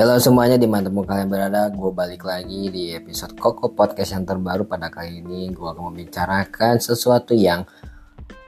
Halo 0.00 0.16
semuanya 0.16 0.56
di 0.56 0.64
mana 0.64 0.88
pun 0.88 1.04
kalian 1.04 1.28
berada, 1.28 1.68
gue 1.68 1.92
balik 1.92 2.24
lagi 2.24 2.72
di 2.72 2.96
episode 2.96 3.36
Koko 3.36 3.76
Podcast 3.76 4.16
yang 4.16 4.24
terbaru 4.24 4.64
pada 4.64 4.88
kali 4.88 5.20
ini. 5.20 5.52
Gue 5.52 5.68
akan 5.68 5.92
membicarakan 5.92 6.80
sesuatu 6.80 7.36
yang 7.36 7.68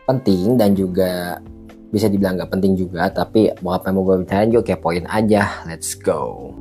penting 0.08 0.56
dan 0.56 0.72
juga 0.72 1.36
bisa 1.92 2.08
dibilang 2.08 2.40
gak 2.40 2.56
penting 2.56 2.72
juga 2.72 3.12
Tapi 3.12 3.52
mau 3.60 3.76
apa 3.76 3.92
yang 3.92 4.00
mau 4.00 4.04
gue 4.08 4.24
bicarain 4.24 4.48
juga 4.48 4.64
kepoin 4.72 5.04
aja, 5.04 5.60
let's 5.68 5.92
go. 5.92 6.56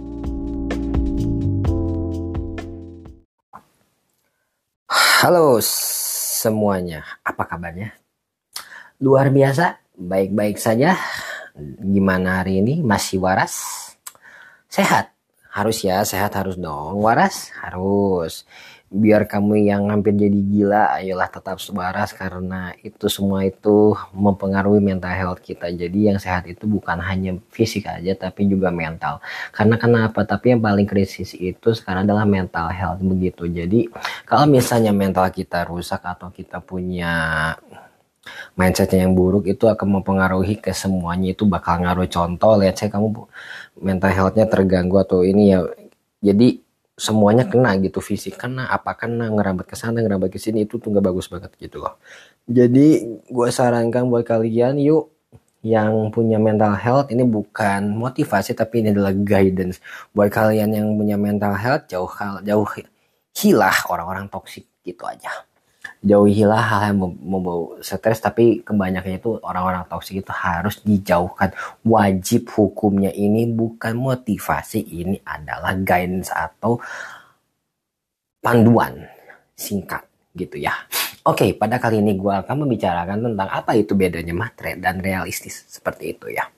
Halo 5.23 5.63
semuanya, 5.63 7.07
apa 7.23 7.47
kabarnya? 7.47 7.95
Luar 8.99 9.31
biasa, 9.31 9.79
baik-baik 9.95 10.59
saja. 10.59 10.99
Gimana 11.79 12.43
hari 12.43 12.59
ini, 12.59 12.83
masih 12.83 13.23
waras? 13.23 13.80
Sehat. 14.71 15.11
Harus 15.51 15.83
ya 15.83 15.99
sehat 16.07 16.31
harus 16.39 16.55
dong 16.55 17.03
waras. 17.03 17.51
Harus. 17.59 18.47
Biar 18.91 19.23
kamu 19.23 19.71
yang 19.71 19.87
hampir 19.87 20.11
jadi 20.15 20.35
gila 20.35 20.99
ayolah 20.99 21.31
tetap 21.31 21.59
waras 21.71 22.11
karena 22.11 22.75
itu 22.83 23.07
semua 23.07 23.47
itu 23.47 23.95
mempengaruhi 24.15 24.83
mental 24.83 25.11
health 25.11 25.43
kita. 25.43 25.71
Jadi 25.71 26.11
yang 26.11 26.19
sehat 26.19 26.47
itu 26.47 26.67
bukan 26.67 26.99
hanya 27.03 27.35
fisik 27.51 27.87
aja 27.87 28.15
tapi 28.15 28.47
juga 28.47 28.67
mental. 28.71 29.19
Karena 29.51 29.75
kenapa? 29.79 30.23
Tapi 30.23 30.55
yang 30.55 30.61
paling 30.63 30.87
krisis 30.87 31.35
itu 31.35 31.71
sekarang 31.71 32.07
adalah 32.07 32.27
mental 32.27 32.67
health 32.71 32.99
begitu. 33.03 33.47
Jadi 33.47 33.91
kalau 34.27 34.47
misalnya 34.47 34.91
mental 34.95 35.27
kita 35.31 35.67
rusak 35.67 36.03
atau 36.03 36.31
kita 36.31 36.59
punya 36.63 37.55
mindsetnya 38.53 39.05
yang 39.07 39.13
buruk 39.17 39.49
itu 39.49 39.65
akan 39.65 40.01
mempengaruhi 40.01 40.59
ke 40.61 40.71
semuanya. 40.75 41.33
Itu 41.33 41.49
bakal 41.49 41.81
ngaruh 41.85 42.07
contoh. 42.09 42.53
Lihat 42.61 42.75
saya 42.77 42.89
kamu 42.93 43.07
mental 43.81 44.11
healthnya 44.13 44.45
terganggu 44.45 45.01
atau 45.01 45.25
ini 45.25 45.53
ya. 45.53 45.59
Jadi 46.21 46.61
semuanya 46.97 47.49
kena 47.49 47.73
gitu. 47.81 47.99
Fisik 48.03 48.37
kena 48.37 48.69
apa 48.69 48.93
kena 48.93 49.29
ngerambat 49.33 49.65
ke 49.65 49.75
sana 49.77 49.99
ngerambat 50.05 50.29
ke 50.29 50.39
sini. 50.41 50.65
Itu 50.65 50.77
tuh 50.77 50.93
nggak 50.93 51.05
bagus 51.05 51.27
banget 51.31 51.51
gitu 51.57 51.81
loh. 51.81 51.97
Jadi 52.45 53.17
gue 53.29 53.49
sarankan 53.49 54.09
buat 54.09 54.25
kalian 54.25 54.77
yuk 54.81 55.09
yang 55.61 56.09
punya 56.09 56.41
mental 56.41 56.73
health 56.73 57.13
ini 57.13 57.21
bukan 57.21 57.93
motivasi 57.93 58.57
tapi 58.57 58.81
ini 58.85 58.93
adalah 58.93 59.13
guidance. 59.13 59.81
Buat 60.13 60.29
kalian 60.33 60.69
yang 60.73 60.87
punya 60.97 61.17
mental 61.17 61.53
health 61.57 61.89
jauh 61.89 62.09
jauh 62.41 62.67
hilah 63.31 63.77
orang-orang 63.87 64.27
toksik 64.27 64.67
gitu 64.83 65.05
aja 65.05 65.29
jauhilah 66.01 66.63
hal 66.65 66.81
yang 66.91 66.97
membawa 67.21 67.77
stres 67.85 68.17
tapi 68.17 68.65
kebanyakan 68.65 69.21
itu 69.21 69.37
orang-orang 69.45 69.85
toksik 69.85 70.25
itu 70.25 70.33
harus 70.33 70.81
dijauhkan 70.81 71.53
wajib 71.85 72.49
hukumnya 72.57 73.13
ini 73.13 73.45
bukan 73.45 73.93
motivasi 74.01 74.81
ini 74.81 75.21
adalah 75.21 75.77
guidance 75.77 76.33
atau 76.33 76.81
panduan 78.41 79.05
singkat 79.53 80.01
gitu 80.33 80.57
ya 80.57 80.73
Oke, 81.21 81.53
pada 81.53 81.77
kali 81.77 82.01
ini 82.01 82.17
gue 82.17 82.33
akan 82.33 82.65
membicarakan 82.65 83.21
tentang 83.21 83.45
apa 83.45 83.77
itu 83.77 83.93
bedanya 83.93 84.33
matre 84.33 84.73
dan 84.81 84.97
realistis 85.05 85.69
seperti 85.69 86.17
itu 86.17 86.33
ya. 86.33 86.49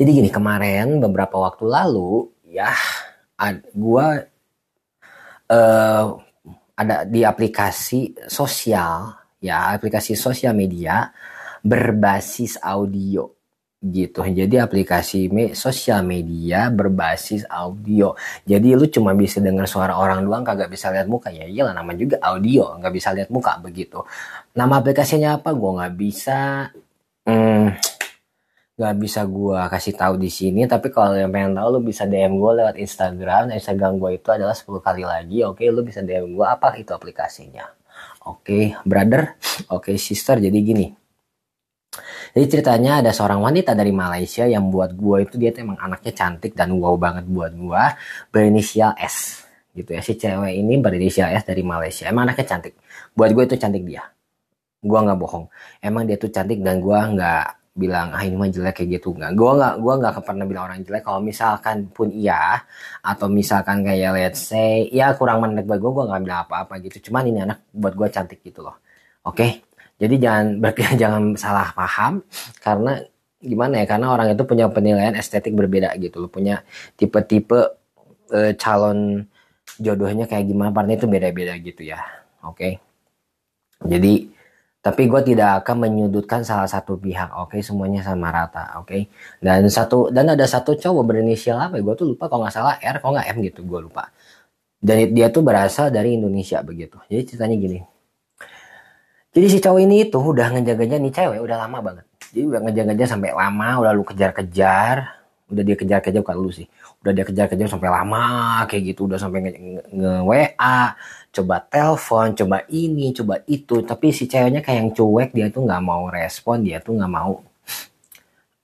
Jadi 0.00 0.08
gini, 0.08 0.32
kemarin 0.32 0.96
beberapa 1.04 1.36
waktu 1.44 1.68
lalu 1.68 2.32
ya 2.48 2.72
gue 3.76 4.06
uh, 5.52 6.04
ada 6.76 7.08
di 7.08 7.24
aplikasi 7.24 8.28
sosial 8.28 9.16
ya 9.40 9.72
aplikasi 9.72 10.12
sosial 10.16 10.52
media 10.52 11.08
berbasis 11.64 12.60
audio 12.60 13.36
gitu. 13.84 14.24
Jadi 14.24 14.56
aplikasi 14.58 15.28
me 15.30 15.52
sosial 15.52 16.02
media 16.02 16.72
berbasis 16.72 17.46
audio. 17.46 18.16
Jadi 18.42 18.72
lu 18.74 18.88
cuma 18.88 19.12
bisa 19.12 19.38
dengar 19.38 19.68
suara 19.68 19.94
orang 19.94 20.24
doang 20.24 20.42
kagak 20.42 20.72
bisa 20.72 20.90
lihat 20.90 21.06
muka. 21.06 21.28
Ya 21.30 21.46
iyalah 21.46 21.76
nama 21.76 21.92
juga 21.94 22.18
audio 22.22 22.76
nggak 22.80 22.92
bisa 22.94 23.12
lihat 23.12 23.28
muka 23.30 23.60
begitu. 23.60 24.02
Nama 24.56 24.80
aplikasinya 24.80 25.38
apa? 25.38 25.52
Gua 25.52 25.82
nggak 25.82 25.94
bisa 25.94 26.70
hmm, 27.28 27.66
nggak 28.76 28.94
bisa 29.00 29.24
gue 29.24 29.56
kasih 29.72 29.94
tahu 29.96 30.20
di 30.20 30.28
sini 30.28 30.68
tapi 30.68 30.92
kalau 30.92 31.16
yang 31.16 31.32
pengen 31.32 31.56
tahu 31.56 31.80
lu 31.80 31.80
bisa 31.80 32.04
DM 32.04 32.36
gue 32.36 32.52
lewat 32.60 32.76
Instagram. 32.76 33.48
Nah, 33.48 33.56
Instagram 33.56 33.96
gue 33.96 34.20
itu 34.20 34.28
adalah 34.28 34.52
10 34.52 34.68
kali 34.84 35.02
lagi 35.08 35.38
oke? 35.48 35.64
Okay, 35.64 35.72
lu 35.72 35.80
bisa 35.80 36.04
DM 36.04 36.36
gue 36.36 36.44
apa 36.44 36.76
itu 36.76 36.92
aplikasinya. 36.92 37.64
Oke 38.28 38.44
okay, 38.44 38.64
brother. 38.84 39.40
Oke 39.72 39.92
okay, 39.92 39.96
sister. 39.96 40.36
Jadi 40.36 40.58
gini. 40.60 40.86
Jadi 42.36 42.44
ceritanya 42.52 43.00
ada 43.00 43.16
seorang 43.16 43.40
wanita 43.40 43.72
dari 43.72 43.96
Malaysia 43.96 44.44
yang 44.44 44.68
buat 44.68 44.92
gue 44.92 45.24
itu 45.24 45.40
dia 45.40 45.56
emang 45.56 45.80
anaknya 45.80 46.12
cantik 46.12 46.52
dan 46.52 46.76
wow 46.76 47.00
banget 47.00 47.24
buat 47.24 47.56
gue 47.56 47.82
berinisial 48.28 48.92
S. 49.00 49.48
Gitu 49.72 49.96
ya. 49.96 50.04
Si 50.04 50.20
cewek 50.20 50.52
ini 50.52 50.76
berinisial 50.76 51.32
S 51.32 51.48
dari 51.48 51.64
Malaysia. 51.64 52.04
Emang 52.12 52.28
anaknya 52.28 52.44
cantik. 52.44 52.76
Buat 53.16 53.32
gue 53.32 53.44
itu 53.48 53.56
cantik 53.56 53.88
dia. 53.88 54.04
Gue 54.84 54.98
nggak 55.00 55.16
bohong. 55.16 55.48
Emang 55.80 56.04
dia 56.04 56.20
tuh 56.20 56.28
cantik 56.28 56.60
dan 56.60 56.84
gue 56.84 56.92
nggak 56.92 57.65
bilang 57.76 58.08
ah 58.16 58.24
ini 58.24 58.34
mah 58.40 58.48
jelek 58.48 58.82
kayak 58.82 58.98
gitu. 58.98 59.12
Nggak 59.12 59.32
gue 59.36 59.50
nggak 59.60 59.74
gue 59.84 59.94
nggak 60.00 60.14
pernah 60.24 60.44
bilang 60.48 60.64
orang 60.72 60.80
jelek. 60.82 61.02
Kalau 61.04 61.20
misalkan 61.20 61.76
pun 61.92 62.08
iya 62.08 62.64
atau 63.04 63.28
misalkan 63.28 63.84
kayak 63.84 64.10
let's 64.16 64.40
say 64.48 64.88
ya 64.88 65.12
kurang 65.12 65.44
menarik 65.44 65.68
buat 65.68 65.80
gue 65.84 65.92
gue 65.92 66.04
nggak 66.08 66.22
bilang 66.24 66.40
apa-apa 66.48 66.74
gitu. 66.82 67.12
Cuman 67.12 67.28
ini 67.28 67.38
anak 67.44 67.68
buat 67.76 67.94
gue 67.94 68.08
cantik 68.08 68.40
gitu 68.40 68.64
loh. 68.64 68.80
Oke? 69.28 69.36
Okay? 69.36 69.50
jadi 69.96 70.14
jangan 70.20 70.46
berarti 70.60 70.82
jangan 70.96 71.22
salah 71.36 71.68
paham 71.72 72.24
karena 72.64 73.00
gimana 73.36 73.84
ya 73.84 73.86
karena 73.86 74.06
orang 74.10 74.32
itu 74.32 74.42
punya 74.48 74.66
penilaian 74.72 75.14
estetik 75.14 75.52
berbeda 75.52 75.92
gitu 76.00 76.24
loh. 76.24 76.30
Punya 76.32 76.64
tipe-tipe 76.96 77.60
e, 78.32 78.56
calon 78.56 79.28
jodohnya 79.76 80.24
kayak 80.24 80.48
gimana 80.48 80.70
partnya 80.72 80.96
itu 80.96 81.08
beda-beda 81.08 81.54
gitu 81.60 81.82
ya. 81.84 82.00
Oke? 82.44 82.56
Okay? 82.56 82.72
jadi 83.84 84.35
tapi 84.86 85.10
gue 85.10 85.34
tidak 85.34 85.66
akan 85.66 85.82
menyudutkan 85.82 86.46
salah 86.46 86.70
satu 86.70 86.94
pihak 86.94 87.34
oke? 87.34 87.58
Okay? 87.58 87.60
semuanya 87.66 88.06
sama 88.06 88.30
rata 88.30 88.78
oke? 88.78 88.86
Okay? 88.86 89.10
dan 89.42 89.66
satu 89.66 90.14
dan 90.14 90.30
ada 90.30 90.46
satu 90.46 90.78
cowok 90.78 91.02
berinisial 91.10 91.58
apa 91.58 91.74
ya? 91.74 91.82
gue 91.82 91.94
tuh 91.98 92.06
lupa 92.14 92.30
kalau 92.30 92.46
nggak 92.46 92.54
salah 92.54 92.78
R 92.78 93.02
kalau 93.02 93.18
nggak 93.18 93.34
M 93.34 93.38
gitu 93.50 93.66
gue 93.66 93.80
lupa. 93.82 94.14
Dan 94.78 95.10
dia 95.10 95.26
tuh 95.34 95.42
berasal 95.42 95.90
dari 95.90 96.14
Indonesia 96.14 96.62
begitu. 96.62 97.02
Jadi 97.10 97.22
ceritanya 97.26 97.56
gini. 97.58 97.78
Jadi 99.34 99.46
si 99.50 99.58
cowok 99.58 99.80
ini 99.82 99.96
itu 100.06 100.18
udah 100.22 100.46
ngejaganya 100.54 100.96
nih 101.02 101.12
cewek 101.12 101.40
udah 101.42 101.56
lama 101.66 101.78
banget. 101.82 102.04
Jadi 102.30 102.44
udah 102.46 102.60
ngejaganya 102.62 103.06
sampai 103.10 103.30
lama 103.34 103.68
udah 103.82 103.90
lu 103.90 104.06
kejar-kejar. 104.06 104.96
Udah 105.50 105.62
dia 105.66 105.74
kejar-kejar 105.74 106.22
bukan 106.22 106.38
lu 106.38 106.50
sih. 106.54 106.70
Udah 107.02 107.10
dia 107.10 107.26
kejar-kejar 107.26 107.66
sampai 107.66 107.90
lama 107.90 108.62
kayak 108.70 108.94
gitu. 108.94 109.10
Udah 109.10 109.18
sampai 109.18 109.50
nge, 109.50 109.52
nge, 109.58 109.82
nge 109.90 110.12
WA 110.22 110.78
coba 111.36 111.60
telepon, 111.60 112.32
coba 112.32 112.64
ini, 112.72 113.12
coba 113.12 113.44
itu, 113.44 113.84
tapi 113.84 114.08
si 114.16 114.24
ceweknya 114.24 114.64
kayak 114.64 114.78
yang 114.80 114.90
cuek, 114.96 115.30
dia 115.36 115.46
tuh 115.52 115.68
nggak 115.68 115.82
mau 115.84 116.08
respon, 116.08 116.64
dia 116.64 116.80
tuh 116.80 116.96
nggak 116.96 117.12
mau 117.12 117.44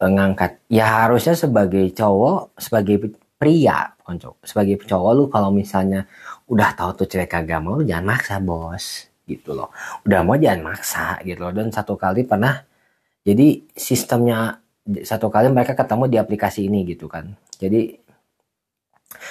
uh, 0.01 0.11
ngangkat. 0.11 0.65
Ya 0.73 1.05
harusnya 1.05 1.37
sebagai 1.37 1.85
cowok, 1.93 2.57
sebagai 2.57 3.13
pria, 3.37 3.93
sebagai 4.43 4.81
cowok 4.81 5.13
lu 5.13 5.25
kalau 5.29 5.53
misalnya 5.53 6.09
udah 6.49 6.73
tahu 6.73 7.05
tuh 7.05 7.07
cewek 7.13 7.29
kagak 7.29 7.61
mau, 7.61 7.77
lu 7.77 7.85
jangan 7.85 8.17
maksa 8.17 8.41
bos, 8.41 9.13
gitu 9.29 9.53
loh. 9.53 9.69
Udah 10.09 10.25
mau 10.25 10.41
jangan 10.41 10.73
maksa, 10.73 11.21
gitu 11.23 11.45
loh. 11.45 11.53
Dan 11.53 11.69
satu 11.69 11.95
kali 12.01 12.25
pernah, 12.25 12.65
jadi 13.23 13.63
sistemnya 13.77 14.63
satu 14.83 15.31
kali 15.31 15.47
mereka 15.47 15.79
ketemu 15.79 16.11
di 16.11 16.17
aplikasi 16.19 16.67
ini 16.67 16.83
gitu 16.83 17.07
kan. 17.07 17.39
Jadi 17.63 18.02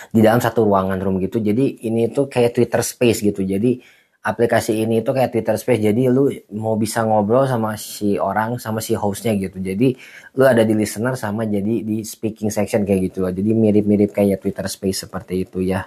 di 0.10 0.20
dalam 0.20 0.40
satu 0.40 0.66
ruangan 0.68 1.00
room 1.02 1.18
gitu. 1.22 1.40
Jadi 1.40 1.86
ini 1.88 2.10
tuh 2.12 2.28
kayak 2.28 2.58
Twitter 2.58 2.82
Space 2.84 3.20
gitu. 3.22 3.42
Jadi 3.42 3.82
aplikasi 4.22 4.86
ini 4.86 5.02
tuh 5.02 5.18
kayak 5.18 5.34
Twitter 5.34 5.56
Space. 5.58 5.82
Jadi 5.82 6.08
lu 6.10 6.30
mau 6.58 6.78
bisa 6.78 7.02
ngobrol 7.02 7.50
sama 7.50 7.76
si 7.78 8.22
orang 8.22 8.62
sama 8.62 8.80
si 8.80 8.94
hostnya 8.94 9.34
gitu. 9.38 9.58
Jadi 9.58 9.94
lu 10.38 10.44
ada 10.46 10.62
di 10.62 10.74
listener 10.78 11.18
sama 11.18 11.48
jadi 11.50 11.82
di 11.82 12.06
speaking 12.06 12.54
section 12.54 12.86
kayak 12.86 13.12
gitu. 13.12 13.26
Loh 13.26 13.34
jadi 13.34 13.52
mirip-mirip 13.52 14.14
kayak 14.14 14.42
Twitter 14.42 14.68
Space 14.70 15.06
seperti 15.10 15.46
itu 15.50 15.62
ya. 15.66 15.86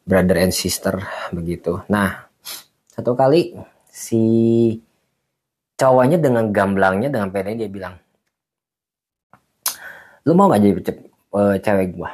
Brother 0.00 0.42
and 0.42 0.54
sister 0.56 0.98
begitu. 1.30 1.82
Nah 1.92 2.26
satu 2.90 3.14
kali 3.14 3.54
si 3.90 4.22
cowoknya 5.80 6.20
dengan 6.20 6.52
gamblangnya 6.52 7.08
dengan 7.08 7.32
pedenya 7.32 7.64
dia 7.64 7.70
bilang 7.72 7.94
lu 10.28 10.36
mau 10.36 10.52
gak 10.52 10.60
jadi 10.60 10.80
uh, 11.32 11.56
cewek 11.56 11.96
gua 11.96 12.12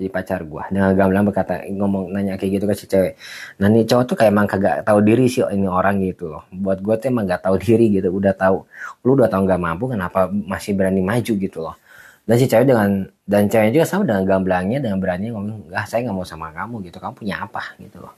jadi 0.00 0.08
pacar 0.08 0.40
gue 0.48 0.64
dengan 0.72 0.96
gamblang 0.96 1.28
berkata 1.28 1.60
ngomong 1.68 2.08
nanya 2.08 2.40
kayak 2.40 2.56
gitu 2.56 2.64
ke 2.64 2.72
si 2.72 2.88
cewek. 2.88 3.20
Nah 3.60 3.68
nih 3.68 3.84
cowok 3.84 4.04
tuh 4.08 4.16
kayak 4.16 4.32
emang 4.32 4.48
kagak 4.48 4.80
tahu 4.80 5.04
diri 5.04 5.28
sih 5.28 5.44
ini 5.44 5.68
orang 5.68 6.00
gitu 6.00 6.32
loh. 6.32 6.48
Buat 6.48 6.80
gue 6.80 6.94
tuh 6.96 7.12
emang 7.12 7.28
gak 7.28 7.44
tahu 7.44 7.60
diri 7.60 7.92
gitu 7.92 8.08
udah 8.08 8.32
tahu. 8.32 8.64
Lu 9.04 9.12
udah 9.12 9.28
tahu 9.28 9.44
nggak 9.44 9.60
mampu 9.60 9.92
kenapa 9.92 10.32
masih 10.32 10.72
berani 10.72 11.04
maju 11.04 11.32
gitu 11.36 11.58
loh? 11.60 11.76
Dan 12.24 12.40
si 12.40 12.48
cewek 12.48 12.64
dengan 12.64 13.04
dan 13.28 13.44
cewek 13.52 13.76
juga 13.76 13.84
sama 13.84 14.08
dengan 14.08 14.24
gamblangnya 14.24 14.80
dengan 14.80 14.96
berani 15.04 15.28
ngomong 15.36 15.68
enggak 15.68 15.84
saya 15.84 16.08
nggak 16.08 16.16
mau 16.16 16.24
sama 16.24 16.48
kamu 16.56 16.74
gitu 16.88 16.96
kamu 16.96 17.14
punya 17.20 17.36
apa? 17.44 17.62
Gitu 17.76 17.98
loh. 18.00 18.14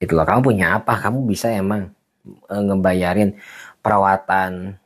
Gitu 0.00 0.12
loh 0.16 0.24
kamu 0.24 0.40
punya 0.40 0.66
apa? 0.80 0.92
Kamu 1.04 1.28
bisa 1.28 1.52
emang 1.52 1.92
e, 2.48 2.54
ngebayarin 2.56 3.36
perawatan 3.84 4.80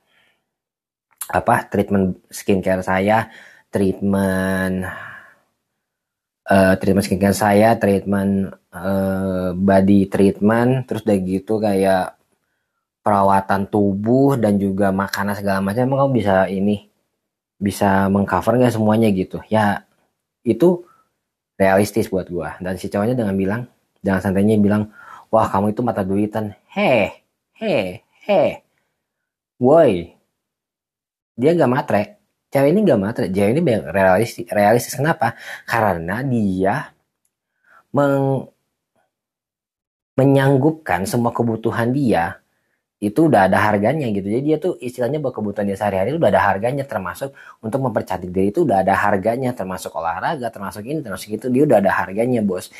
apa 1.30 1.54
treatment 1.70 2.18
skincare 2.26 2.82
saya 2.82 3.30
treatment 3.70 5.11
uh, 6.52 6.74
treatment 6.76 7.04
skincare 7.08 7.36
saya 7.36 7.68
treatment 7.80 8.52
uh, 8.76 9.56
body 9.56 10.12
treatment 10.12 10.84
terus 10.84 11.02
udah 11.08 11.18
gitu 11.24 11.56
kayak 11.56 12.20
perawatan 13.02 13.66
tubuh 13.66 14.38
dan 14.38 14.60
juga 14.60 14.94
makanan 14.94 15.34
segala 15.40 15.58
macam 15.64 15.88
emang 15.88 16.06
kamu 16.06 16.12
bisa 16.22 16.36
ini 16.46 16.86
bisa 17.58 18.06
mengcover 18.12 18.58
nggak 18.58 18.74
semuanya 18.74 19.08
gitu? 19.10 19.42
Ya 19.50 19.86
itu 20.46 20.84
realistis 21.58 22.10
buat 22.10 22.28
gua. 22.30 22.58
Dan 22.62 22.78
si 22.78 22.86
cowoknya 22.92 23.18
dengan 23.18 23.34
bilang 23.34 23.62
jangan 24.04 24.30
santainya 24.30 24.58
bilang 24.60 24.92
wah 25.32 25.46
kamu 25.50 25.74
itu 25.74 25.80
mata 25.82 26.06
duitan. 26.06 26.54
Heh 26.70 27.10
heh 27.58 28.02
heh 28.26 28.50
woi 29.62 30.14
dia 31.38 31.54
nggak 31.54 31.70
matre 31.70 32.02
cewek 32.52 32.68
ini 32.76 32.80
nggak 32.84 33.00
matre 33.00 33.26
cewek 33.32 33.50
ini 33.56 33.60
realistis 33.88 34.44
realistis 34.52 34.94
kenapa 35.00 35.34
karena 35.64 36.20
dia 36.22 36.92
meng 37.96 38.48
menyanggupkan 40.12 41.08
semua 41.08 41.32
kebutuhan 41.32 41.88
dia 41.96 42.42
itu 43.02 43.26
udah 43.26 43.50
ada 43.50 43.58
harganya 43.58 44.06
gitu. 44.14 44.30
Jadi 44.30 44.44
dia 44.46 44.56
tuh 44.62 44.78
istilahnya 44.78 45.18
buat 45.18 45.34
kebutuhan 45.34 45.66
dia 45.66 45.74
sehari-hari 45.74 46.14
udah 46.14 46.30
ada 46.30 46.38
harganya 46.38 46.86
termasuk 46.86 47.34
untuk 47.58 47.82
mempercantik 47.82 48.30
diri 48.30 48.54
itu 48.54 48.62
udah 48.62 48.86
ada 48.86 48.94
harganya 48.94 49.50
termasuk 49.50 49.90
olahraga, 49.98 50.46
termasuk 50.54 50.86
ini, 50.86 51.02
termasuk 51.02 51.34
itu 51.34 51.50
dia 51.50 51.66
udah 51.66 51.82
ada 51.82 51.90
harganya 51.90 52.38
bos. 52.46 52.70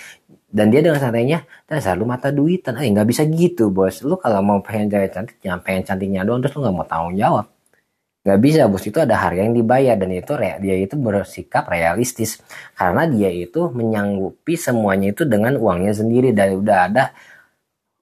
Dan 0.47 0.71
dia 0.71 0.79
dengan 0.79 1.03
santainya 1.03 1.43
dan 1.67 1.83
selalu 1.83 2.05
mata 2.07 2.31
duitan, 2.31 2.79
eh 2.79 2.87
nggak 2.87 3.09
bisa 3.11 3.27
gitu 3.27 3.75
bos. 3.75 3.99
Lu 4.07 4.15
kalau 4.15 4.39
mau 4.47 4.63
pengen 4.63 4.87
cewek 4.95 5.11
cantik, 5.11 5.37
jangan 5.43 5.61
pengen 5.67 5.83
cantiknya 5.91 6.23
doang 6.23 6.39
terus 6.39 6.55
lu 6.55 6.63
nggak 6.63 6.77
mau 6.79 6.87
tanggung 6.87 7.19
jawab. 7.19 7.52
Nggak 8.23 8.39
bisa 8.39 8.71
bos 8.71 8.87
itu 8.87 9.03
ada 9.03 9.19
harga 9.19 9.43
yang 9.43 9.51
dibayar 9.51 9.99
dan 9.99 10.15
itu 10.15 10.39
dia 10.39 10.77
itu 10.79 10.95
bersikap 10.95 11.67
realistis 11.67 12.39
karena 12.79 13.03
dia 13.11 13.27
itu 13.35 13.67
menyanggupi 13.75 14.55
semuanya 14.55 15.11
itu 15.11 15.27
dengan 15.27 15.59
uangnya 15.59 15.91
sendiri 15.91 16.31
dan 16.31 16.63
udah 16.63 16.79
ada 16.87 17.05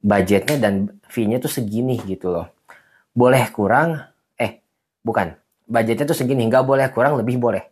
budgetnya 0.05 0.57
dan 0.61 0.75
fee-nya 1.09 1.41
tuh 1.41 1.49
segini 1.49 1.97
gitu 2.05 2.33
loh. 2.33 2.53
Boleh 3.17 3.49
kurang, 3.53 4.01
eh 4.37 4.61
bukan, 5.01 5.37
budgetnya 5.69 6.05
tuh 6.09 6.17
segini, 6.17 6.49
nggak 6.49 6.65
boleh 6.69 6.89
kurang, 6.93 7.17
lebih 7.21 7.37
boleh. 7.41 7.65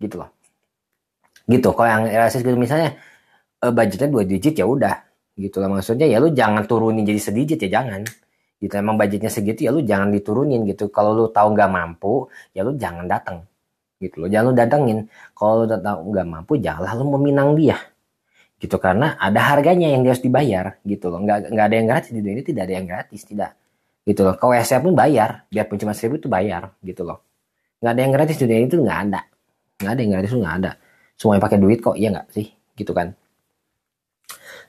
Gitu 0.00 0.20
loh. 0.20 0.32
Gitu, 1.48 1.68
kalau 1.72 1.88
yang 1.88 2.04
realistis 2.08 2.44
gitu 2.44 2.56
misalnya 2.56 2.96
eh, 3.60 3.72
budgetnya 3.72 4.08
dua 4.08 4.24
digit 4.28 4.54
ya 4.56 4.68
udah. 4.68 4.94
Gitu 5.36 5.56
loh 5.60 5.72
maksudnya 5.72 6.04
ya 6.04 6.20
lu 6.20 6.28
jangan 6.36 6.64
turunin 6.68 7.08
jadi 7.08 7.20
sedikit 7.20 7.56
ya 7.60 7.80
jangan. 7.80 8.04
Gitu 8.60 8.76
emang 8.76 9.00
budgetnya 9.00 9.32
segitu 9.32 9.64
ya 9.64 9.70
lu 9.72 9.80
jangan 9.80 10.12
diturunin 10.12 10.68
gitu. 10.68 10.92
Kalau 10.92 11.16
lu 11.16 11.32
tahu 11.32 11.56
nggak 11.56 11.70
mampu 11.72 12.28
ya 12.52 12.60
lu 12.60 12.76
jangan 12.76 13.08
datang. 13.08 13.48
Gitu 13.96 14.20
loh 14.20 14.28
jangan 14.28 14.52
lu 14.52 14.54
datengin. 14.54 14.98
Kalau 15.32 15.64
lu 15.64 15.66
tahu 15.66 15.98
nggak 16.12 16.26
mampu 16.28 16.52
janganlah 16.60 16.92
lu 17.00 17.04
meminang 17.16 17.56
dia. 17.56 17.80
Gitu 18.60 18.76
karena 18.76 19.16
ada 19.16 19.40
harganya 19.40 19.88
yang 19.88 20.04
harus 20.04 20.20
dibayar. 20.20 20.76
Gitu 20.84 21.08
loh 21.08 21.24
nggak 21.24 21.48
nggak 21.56 21.66
ada 21.72 21.76
yang 21.80 21.88
gratis. 21.88 22.08
Di 22.12 22.20
dunia 22.20 22.34
ini 22.36 22.44
tidak 22.44 22.62
ada 22.68 22.74
yang 22.76 22.86
gratis 22.86 23.20
tidak. 23.24 23.50
Gitu 24.04 24.20
loh 24.20 24.34
kalau 24.36 24.52
WC 24.52 24.72
pun 24.84 24.92
bayar. 24.92 25.48
Biarpun 25.48 25.76
cuma 25.80 25.92
seribu 25.96 26.20
itu 26.20 26.28
bayar 26.28 26.76
gitu 26.84 27.02
loh. 27.08 27.24
Nggak 27.80 27.92
ada 27.96 28.00
yang 28.04 28.12
gratis 28.12 28.36
di 28.36 28.44
dunia 28.44 28.60
itu 28.68 28.76
nggak 28.76 28.98
ada. 29.08 29.20
Nggak 29.80 29.92
ada 29.96 30.00
yang 30.04 30.12
gratis 30.12 30.30
itu 30.30 30.38
nggak 30.44 30.56
ada. 30.60 30.70
Semuanya 31.16 31.42
pakai 31.48 31.58
duit 31.60 31.78
kok 31.80 31.96
iya 31.96 32.08
nggak 32.12 32.28
sih? 32.28 32.52
Gitu 32.76 32.92
kan 32.92 33.16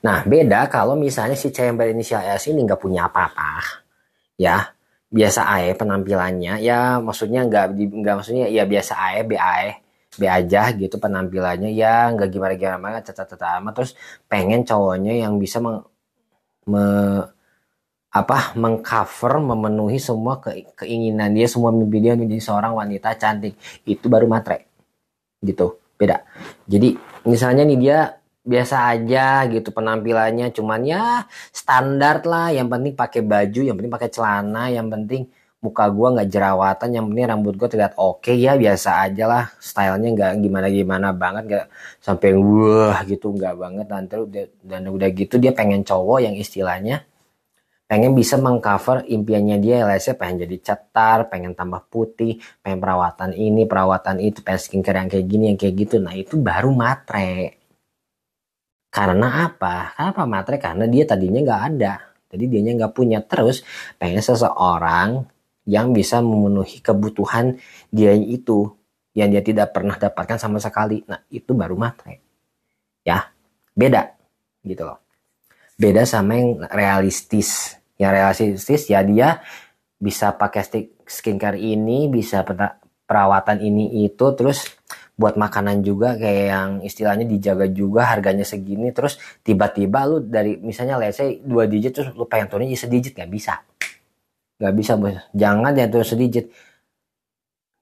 nah 0.01 0.25
beda 0.25 0.65
kalau 0.69 0.97
misalnya 0.97 1.37
si 1.37 1.53
cewek 1.53 1.77
berinisial 1.77 2.25
S 2.25 2.49
ini 2.49 2.65
nggak 2.65 2.81
punya 2.81 3.07
apa-apa 3.09 3.61
ya. 4.37 4.71
Biasa 5.11 5.43
aja 5.43 5.75
penampilannya 5.75 6.63
ya 6.63 6.95
maksudnya 7.03 7.43
nggak 7.43 7.75
nggak 7.75 8.15
maksudnya 8.15 8.47
ya 8.47 8.63
biasa 8.63 8.95
aja 8.95 9.21
BAE 9.27 9.69
B 10.11 10.27
aja 10.27 10.71
gitu 10.75 10.95
penampilannya 10.99 11.71
ya 11.71 12.11
nggak 12.15 12.31
gimana 12.31 12.53
gimana 12.55 12.79
banget 12.79 13.11
cacat 13.11 13.59
amat 13.59 13.73
terus 13.75 13.91
pengen 14.31 14.67
cowoknya 14.67 15.19
yang 15.23 15.39
bisa 15.39 15.59
meng, 15.63 15.83
me, 16.67 16.83
apa 18.11 18.51
mengcover 18.59 19.39
memenuhi 19.39 19.95
semua 19.95 20.43
ke, 20.43 20.67
keinginan 20.75 21.31
dia 21.31 21.47
semua 21.47 21.71
mimpi 21.71 22.03
dia 22.03 22.19
menjadi 22.19 22.43
seorang 22.43 22.75
wanita 22.75 23.15
cantik. 23.15 23.55
Itu 23.87 24.11
baru 24.11 24.27
matre 24.27 24.67
gitu 25.39 25.79
beda. 25.95 26.27
Jadi 26.67 26.91
misalnya 27.23 27.63
nih 27.63 27.79
dia 27.79 27.99
biasa 28.41 28.75
aja 28.93 29.45
gitu 29.49 29.69
penampilannya. 29.69 30.49
Cuman 30.53 30.81
ya 30.85 31.25
standar 31.53 32.25
lah. 32.25 32.49
Yang 32.53 32.67
penting 32.73 32.93
pakai 32.97 33.21
baju 33.21 33.59
yang 33.61 33.75
penting 33.77 33.93
pakai 33.93 34.09
celana 34.09 34.69
yang 34.73 34.87
penting 34.89 35.29
muka 35.61 35.85
gue 35.93 36.07
nggak 36.17 36.29
jerawatan 36.33 36.89
yang 36.89 37.05
penting 37.05 37.25
rambut 37.29 37.53
gue 37.53 37.69
terlihat 37.69 37.93
oke 38.01 38.25
okay, 38.25 38.35
ya 38.41 38.57
biasa 38.57 38.89
aja 39.05 39.23
lah. 39.29 39.43
Stylenya 39.61 40.09
nggak 40.17 40.31
gimana 40.41 40.67
gimana 40.73 41.07
banget 41.13 41.43
nggak 41.49 41.65
sampai 42.01 42.29
wah 42.33 42.99
gitu 43.05 43.29
nggak 43.33 43.55
banget. 43.61 43.85
Dan 43.85 44.03
terus 44.09 44.27
dan 44.65 44.81
udah 44.89 45.09
gitu 45.13 45.37
dia 45.37 45.53
pengen 45.53 45.85
cowok 45.85 46.19
yang 46.25 46.33
istilahnya 46.33 47.05
pengen 47.85 48.15
bisa 48.15 48.39
mengcover 48.41 49.05
impiannya 49.05 49.61
dia. 49.61 49.85
Lesnya 49.85 50.17
pengen 50.17 50.49
jadi 50.49 50.57
cetar 50.65 51.29
pengen 51.29 51.53
tambah 51.53 51.85
putih 51.93 52.41
pengen 52.65 52.81
perawatan 52.81 53.37
ini 53.37 53.69
perawatan 53.69 54.17
itu 54.17 54.41
pengen 54.41 54.61
skincare 54.65 54.97
yang 55.05 55.09
kayak 55.13 55.27
gini 55.29 55.43
yang 55.53 55.59
kayak 55.61 55.75
gitu. 55.77 55.95
Nah 56.01 56.17
itu 56.17 56.41
baru 56.41 56.73
matre 56.73 57.60
karena 58.91 59.47
apa 59.49 59.95
kenapa 59.95 60.21
matre 60.27 60.59
karena 60.59 60.85
dia 60.85 61.07
tadinya 61.07 61.39
nggak 61.41 61.61
ada 61.73 61.93
jadi 62.27 62.43
dia 62.47 62.71
nggak 62.75 62.93
punya 62.93 63.23
terus 63.23 63.63
pengen 63.95 64.19
seseorang 64.19 65.25
yang 65.65 65.95
bisa 65.95 66.19
memenuhi 66.19 66.83
kebutuhan 66.83 67.57
dia 67.89 68.11
itu 68.13 68.71
yang 69.11 69.31
dia 69.31 69.43
tidak 69.43 69.75
pernah 69.75 69.99
dapatkan 69.99 70.39
sama 70.39 70.57
sekali. 70.57 71.03
Nah, 71.03 71.19
itu 71.27 71.51
baru 71.51 71.75
matre. 71.75 72.23
Ya, 73.03 73.27
beda 73.75 74.15
gitu 74.63 74.87
loh. 74.87 75.03
Beda 75.75 76.07
sama 76.07 76.37
yang 76.39 76.63
realistis. 76.71 77.75
Yang 77.99 78.11
realistis 78.15 78.81
ya 78.87 79.03
dia 79.03 79.43
bisa 80.01 80.33
pakai 80.33 80.63
skincare 81.05 81.59
ini, 81.59 82.07
bisa 82.09 82.41
perawatan 83.05 83.61
ini 83.61 84.07
itu, 84.07 84.25
terus 84.33 84.65
buat 85.21 85.37
makanan 85.37 85.85
juga 85.85 86.17
kayak 86.17 86.45
yang 86.49 86.69
istilahnya 86.81 87.29
dijaga 87.29 87.69
juga 87.69 88.09
harganya 88.09 88.41
segini 88.41 88.89
terus 88.89 89.21
tiba-tiba 89.45 90.09
lu 90.09 90.17
dari 90.25 90.57
misalnya 90.57 90.97
let's 90.97 91.21
say 91.21 91.37
dua 91.37 91.69
digit 91.69 91.93
terus 91.93 92.09
lu 92.17 92.25
pengen 92.25 92.49
turun 92.49 92.65
jadi 92.65 92.81
sedikit 92.81 93.11
nggak 93.21 93.29
bisa. 93.29 93.61
Nggak 94.57 94.73
bisa 94.73 94.91
bos. 94.97 95.15
Jangan 95.37 95.71
ya 95.77 95.85
turun 95.85 96.07
sedikit. 96.09 96.45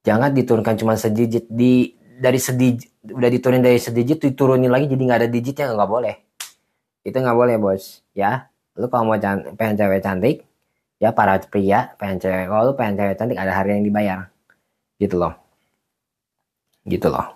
Jangan 0.03 0.30
diturunkan 0.35 0.75
cuma 0.75 0.99
sedikit. 0.99 1.47
Di 1.47 1.95
dari 2.19 2.40
sedikit 2.44 2.92
udah 3.16 3.30
diturunin 3.31 3.64
dari 3.64 3.80
sedikit 3.80 4.19
diturunin 4.19 4.68
lagi 4.68 4.92
jadi 4.92 4.99
nggak 4.99 5.19
ada 5.23 5.30
digitnya 5.31 5.71
nggak 5.71 5.90
boleh. 5.90 6.16
Itu 7.07 7.16
nggak 7.23 7.37
boleh 7.40 7.56
bos. 7.56 8.04
Ya 8.11 8.52
lu 8.75 8.92
kalau 8.92 9.16
mau 9.16 9.18
can 9.19 9.56
pengen 9.56 9.80
cewek 9.80 10.04
cantik 10.04 10.44
ya 10.99 11.16
para 11.16 11.40
pria 11.47 11.95
pengen 11.95 12.19
cewek 12.19 12.52
kalau 12.52 12.71
lu 12.71 12.73
pengen 12.75 12.99
cewek 12.99 13.16
cantik 13.16 13.40
ada 13.40 13.56
harga 13.56 13.71
yang 13.80 13.87
dibayar. 13.87 14.19
Gitu 14.99 15.16
loh 15.16 15.48
gitu 16.88 17.07
loh 17.12 17.36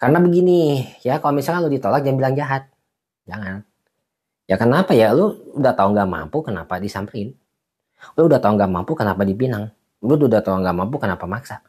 karena 0.00 0.18
begini 0.20 0.84
ya 1.04 1.20
kalau 1.20 1.36
misalnya 1.36 1.68
lu 1.68 1.72
ditolak 1.72 2.04
jangan 2.04 2.18
bilang 2.18 2.34
jahat 2.36 2.62
jangan 3.28 3.62
ya 4.48 4.56
kenapa 4.58 4.92
ya 4.96 5.12
lu 5.14 5.36
udah 5.56 5.72
tahu 5.76 5.94
nggak 5.94 6.08
mampu 6.08 6.38
kenapa 6.42 6.80
disamperin 6.80 7.36
Lu 8.16 8.26
udah 8.28 8.38
tau 8.40 8.52
nggak 8.56 8.70
mampu 8.70 8.92
kenapa 8.96 9.22
dipinang? 9.22 9.70
Lu 10.00 10.16
udah 10.16 10.40
tau 10.40 10.56
nggak 10.56 10.76
mampu 10.76 10.96
kenapa 10.96 11.24
maksa? 11.28 11.60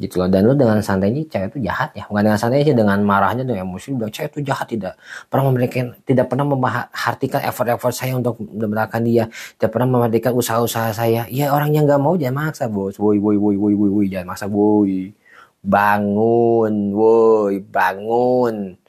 Gitu 0.00 0.16
loh. 0.16 0.28
Dan 0.32 0.48
lu 0.48 0.56
dengan 0.56 0.80
santainya 0.80 1.24
cewek 1.28 1.56
itu 1.56 1.58
jahat 1.68 1.92
ya. 1.96 2.08
Bukan 2.08 2.24
dengan 2.24 2.40
santainya 2.40 2.72
sih 2.72 2.76
dengan 2.76 2.98
marahnya 3.04 3.44
dengan 3.44 3.68
emosi 3.68 3.96
bilang 3.96 4.12
cewek 4.12 4.32
itu 4.36 4.40
jahat 4.48 4.66
tidak 4.68 4.94
pernah 5.28 5.52
memberikan 5.52 5.92
tidak 6.04 6.26
pernah 6.32 6.46
memperhatikan 6.48 7.40
effort-effort 7.44 7.94
saya 7.96 8.12
untuk 8.16 8.40
mendapatkan 8.40 9.02
dia. 9.04 9.24
Tidak 9.56 9.70
pernah 9.72 9.88
memperhatikan 9.88 10.32
usaha-usaha 10.36 10.90
saya. 10.96 11.28
Ya 11.28 11.52
orang 11.52 11.72
yang 11.76 11.84
nggak 11.88 12.00
mau 12.00 12.16
jangan 12.16 12.52
maksa 12.52 12.68
bos. 12.68 12.96
Woi 12.96 13.20
woi 13.20 13.36
woi 13.36 13.56
woi 13.56 13.74
woi 13.76 13.90
woi 13.92 14.06
jangan 14.08 14.36
maksa 14.36 14.46
woi. 14.48 15.12
Bangun, 15.60 16.96
woi 16.96 17.60
bangun. 17.60 18.80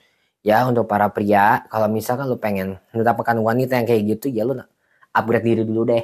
Ya 0.42 0.66
untuk 0.66 0.90
para 0.90 1.12
pria 1.12 1.68
kalau 1.70 1.86
misalkan 1.92 2.26
lu 2.26 2.40
pengen 2.40 2.82
mendapatkan 2.96 3.38
wanita 3.38 3.78
yang 3.78 3.86
kayak 3.86 4.04
gitu 4.18 4.34
ya 4.34 4.42
lu 4.48 4.58
upgrade 5.14 5.46
diri 5.46 5.64
dulu 5.68 5.86
deh. 5.86 6.04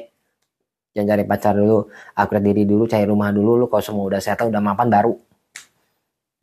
Jangan 0.93 1.07
cari 1.15 1.23
pacar 1.25 1.53
dulu 1.57 1.87
upgrade 2.13 2.45
diri 2.51 2.63
dulu 2.67 2.83
cari 2.85 3.05
rumah 3.07 3.31
dulu. 3.31 3.57
Lu 3.57 3.65
kalau 3.71 3.81
semua 3.81 4.05
udah 4.05 4.21
settle 4.21 4.51
udah 4.51 4.61
mapan 4.61 4.87
baru. 4.91 5.15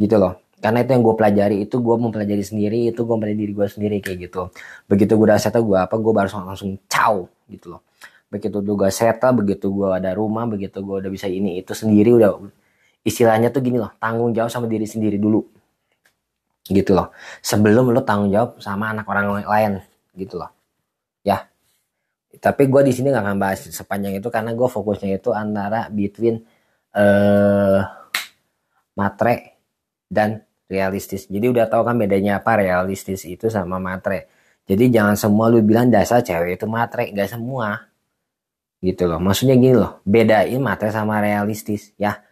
Gitu 0.00 0.16
loh. 0.19 0.40
Karena 0.59 0.81
itu 0.81 0.97
yang 0.97 1.04
gue 1.04 1.14
pelajari 1.14 1.57
itu 1.69 1.76
gue 1.76 1.97
mempelajari 2.00 2.40
sendiri 2.40 2.78
itu 2.88 3.04
gue 3.04 3.14
mempelajari 3.14 3.40
diri 3.45 3.52
gue 3.52 3.66
sendiri 3.69 3.97
kayak 4.00 4.19
gitu. 4.26 4.43
Begitu 4.88 5.12
gue 5.21 5.26
udah 5.28 5.37
settle 5.37 5.62
gue 5.69 5.78
apa 5.78 5.95
gue 6.00 6.12
baru 6.16 6.28
langsung 6.49 6.81
caw 6.88 7.28
gitu 7.52 7.76
loh. 7.76 7.85
Begitu 8.33 8.64
gue 8.64 8.90
settle 8.90 9.45
begitu 9.45 9.69
gue 9.69 9.93
ada 9.93 10.16
rumah 10.16 10.49
begitu 10.49 10.81
gue 10.81 10.97
udah 11.04 11.11
bisa 11.12 11.28
ini 11.28 11.61
itu 11.61 11.76
sendiri 11.76 12.16
udah 12.16 12.63
istilahnya 13.04 13.52
tuh 13.52 13.61
gini 13.61 13.76
loh 13.76 13.92
tanggung 14.00 14.32
jawab 14.32 14.49
sama 14.50 14.66
diri 14.66 14.88
sendiri 14.88 15.20
dulu. 15.20 15.44
Gitu 16.64 16.96
loh. 16.96 17.12
Sebelum 17.44 17.92
lo 17.92 18.00
tanggung 18.02 18.32
jawab 18.32 18.58
sama 18.58 18.90
anak 18.90 19.04
orang 19.06 19.44
lain 19.44 19.73
gitu 20.16 20.40
loh. 20.40 20.50
Ya. 21.20 21.46
Tapi 22.34 22.66
gue 22.66 22.82
di 22.82 22.92
sini 22.96 23.12
nggak 23.12 23.25
akan 23.25 23.37
bahas 23.38 23.68
sepanjang 23.68 24.18
itu 24.18 24.26
karena 24.32 24.56
gue 24.56 24.66
fokusnya 24.66 25.20
itu 25.20 25.30
antara 25.30 25.87
between 25.92 26.42
uh, 26.96 27.84
matre 28.96 29.61
dan 30.08 30.42
realistis. 30.66 31.28
Jadi 31.28 31.46
udah 31.52 31.68
tahu 31.68 31.84
kan 31.84 31.94
bedanya 32.00 32.40
apa 32.40 32.58
realistis 32.58 33.28
itu 33.28 33.52
sama 33.52 33.76
matre. 33.76 34.32
Jadi 34.64 34.88
jangan 34.88 35.14
semua 35.14 35.52
lu 35.52 35.61
bilang 35.61 35.92
dasar 35.92 36.25
cewek 36.25 36.56
itu 36.56 36.64
matre 36.64 37.12
gak 37.12 37.28
semua. 37.28 37.92
Gitu 38.80 39.04
loh. 39.04 39.20
Maksudnya 39.20 39.61
gini 39.61 39.76
loh 39.76 40.00
bedain 40.08 40.58
matre 40.58 40.88
sama 40.88 41.20
realistis 41.20 41.92
ya 42.00 42.25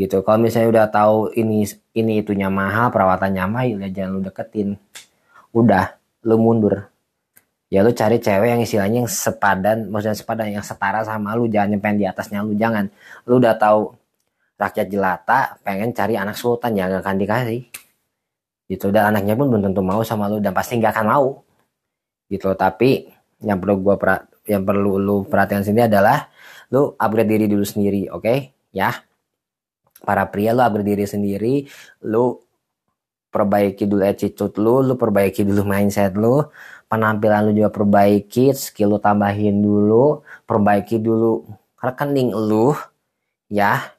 gitu. 0.00 0.24
Kalau 0.24 0.40
misalnya 0.40 0.68
udah 0.72 0.86
tahu 0.88 1.16
ini 1.36 1.68
ini 1.92 2.24
itunya 2.24 2.48
mahal 2.48 2.88
perawatannya 2.88 3.44
mahal 3.44 3.76
ya 3.84 3.88
jangan 3.92 4.10
lu 4.16 4.20
deketin. 4.24 4.80
Udah 5.52 6.00
lu 6.24 6.40
mundur. 6.40 6.88
Ya 7.70 7.84
lu 7.84 7.92
cari 7.92 8.18
cewek 8.18 8.48
yang 8.50 8.60
istilahnya 8.64 9.04
yang 9.04 9.10
sepadan 9.10 9.92
maksudnya 9.92 10.16
sepadan 10.16 10.48
yang 10.50 10.64
setara 10.64 11.04
sama 11.04 11.36
lu 11.36 11.46
jangan 11.46 11.76
nyampein 11.76 12.00
di 12.00 12.08
atasnya 12.08 12.40
lu 12.40 12.56
jangan. 12.56 12.88
Lu 13.28 13.36
udah 13.38 13.54
tahu 13.60 13.92
rakyat 14.56 14.86
jelata 14.88 15.60
pengen 15.62 15.92
cari 15.92 16.16
anak 16.16 16.36
sultan 16.36 16.74
ya 16.74 16.88
gak 16.88 17.04
akan 17.04 17.16
dikasih. 17.20 17.62
Gitu. 18.72 18.86
Dan 18.88 19.12
anaknya 19.14 19.36
pun 19.36 19.52
belum 19.52 19.70
tentu 19.70 19.84
mau 19.84 20.00
sama 20.00 20.32
lu 20.32 20.40
dan 20.40 20.56
pasti 20.56 20.80
nggak 20.80 20.92
akan 20.96 21.06
mau. 21.06 21.28
Gitu. 22.32 22.48
Tapi 22.56 23.06
yang 23.44 23.60
perlu 23.60 23.76
gua 23.84 23.96
yang 24.48 24.64
perlu 24.64 24.96
lu 24.98 25.16
perhatikan 25.28 25.62
sini 25.62 25.86
adalah 25.86 26.26
lu 26.72 26.96
upgrade 26.96 27.30
diri 27.30 27.46
dulu 27.50 27.62
sendiri 27.66 28.08
oke? 28.10 28.24
Okay? 28.24 28.38
ya 28.70 29.09
para 30.04 30.26
pria 30.28 30.56
lu 30.56 30.64
upgrade 30.64 30.96
diri 30.96 31.04
sendiri 31.06 31.54
lu 32.04 32.40
perbaiki 33.30 33.86
dulu 33.86 34.02
attitude 34.02 34.58
lu, 34.58 34.82
lu 34.82 34.94
perbaiki 34.98 35.46
dulu 35.46 35.62
mindset 35.62 36.18
lu, 36.18 36.42
penampilan 36.90 37.48
lu 37.48 37.62
juga 37.62 37.70
perbaiki, 37.70 38.50
skill 38.52 38.98
lu 38.98 38.98
tambahin 38.98 39.62
dulu, 39.62 40.20
perbaiki 40.44 40.98
dulu 40.98 41.46
rekening 41.78 42.34
lu, 42.34 42.74
ya. 43.46 43.94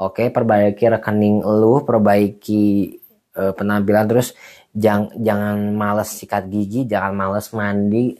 Oke, 0.00 0.32
perbaiki 0.32 0.88
rekening 0.96 1.44
lu, 1.44 1.84
perbaiki 1.84 2.96
uh, 3.36 3.52
penampilan 3.52 4.08
terus 4.08 4.32
jangan 4.72 5.12
jangan 5.20 5.56
males 5.76 6.08
sikat 6.16 6.48
gigi, 6.48 6.88
jangan 6.88 7.12
males 7.12 7.52
mandi, 7.52 8.16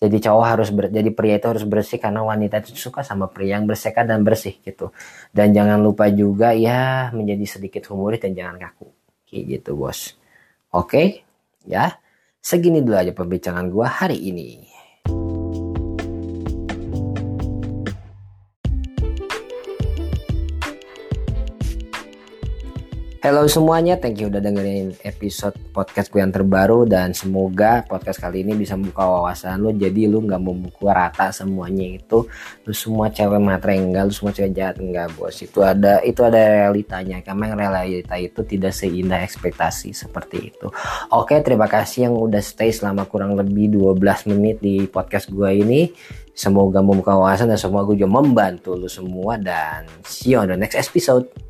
jadi 0.00 0.16
cowok 0.16 0.46
harus 0.48 0.68
ber, 0.72 0.88
jadi 0.88 1.12
pria 1.12 1.36
itu 1.36 1.46
harus 1.52 1.64
bersih 1.68 2.00
karena 2.00 2.24
wanita 2.24 2.64
itu 2.64 2.72
suka 2.72 3.04
sama 3.04 3.28
pria 3.28 3.60
yang 3.60 3.68
bersihkan 3.68 4.08
dan 4.08 4.24
bersih 4.24 4.56
gitu. 4.64 4.96
Dan 5.28 5.52
jangan 5.52 5.76
lupa 5.76 6.08
juga 6.08 6.56
ya 6.56 7.12
menjadi 7.12 7.44
sedikit 7.44 7.84
humoris 7.92 8.16
dan 8.16 8.32
jangan 8.32 8.56
kaku. 8.56 8.88
Kayak 9.28 9.60
gitu 9.60 9.76
bos. 9.76 10.16
Oke? 10.72 11.28
Ya? 11.68 12.00
Segini 12.40 12.80
dulu 12.80 12.96
aja 12.96 13.12
pembicaraan 13.12 13.68
gua 13.68 13.92
hari 13.92 14.16
ini 14.16 14.64
Halo 23.20 23.44
semuanya, 23.52 24.00
thank 24.00 24.16
you 24.16 24.32
udah 24.32 24.40
dengerin 24.40 24.96
episode 25.04 25.52
podcast 25.76 26.08
gue 26.08 26.24
yang 26.24 26.32
terbaru 26.32 26.88
dan 26.88 27.12
semoga 27.12 27.84
podcast 27.84 28.16
kali 28.16 28.40
ini 28.40 28.56
bisa 28.56 28.80
membuka 28.80 29.04
wawasan 29.04 29.60
lo 29.60 29.76
jadi 29.76 30.08
lu 30.08 30.24
nggak 30.24 30.40
membuku 30.40 30.88
rata 30.88 31.28
semuanya 31.28 32.00
itu 32.00 32.24
lu 32.64 32.72
semua 32.72 33.12
cewek 33.12 33.36
matre 33.36 33.76
enggak, 33.76 34.08
lu 34.08 34.12
semua 34.16 34.32
cewek 34.32 34.56
jahat 34.56 34.80
enggak 34.80 35.12
bos 35.20 35.36
itu 35.36 35.60
ada 35.60 36.00
itu 36.00 36.16
ada 36.24 36.40
realitanya 36.64 37.20
karena 37.20 37.52
yang 37.52 37.60
realita 37.60 38.16
itu 38.16 38.40
tidak 38.40 38.72
seindah 38.72 39.20
ekspektasi 39.20 39.92
seperti 39.92 40.56
itu. 40.56 40.72
Oke 41.12 41.44
terima 41.44 41.68
kasih 41.68 42.08
yang 42.08 42.16
udah 42.16 42.40
stay 42.40 42.72
selama 42.72 43.04
kurang 43.04 43.36
lebih 43.36 43.68
12 43.68 44.32
menit 44.32 44.64
di 44.64 44.88
podcast 44.88 45.28
gue 45.28 45.60
ini. 45.60 45.92
Semoga 46.32 46.80
membuka 46.80 47.12
wawasan 47.20 47.52
dan 47.52 47.60
semoga 47.60 47.92
gue 47.92 48.00
juga 48.00 48.16
membantu 48.16 48.80
lu 48.80 48.88
semua 48.88 49.36
dan 49.36 49.84
see 50.08 50.32
you 50.32 50.40
on 50.40 50.48
the 50.48 50.56
next 50.56 50.80
episode. 50.80 51.49